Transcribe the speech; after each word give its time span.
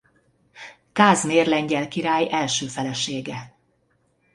Kázmér 0.93 1.47
lengyel 1.47 1.87
király 1.87 2.27
első 2.31 2.67
felesége. 2.67 3.53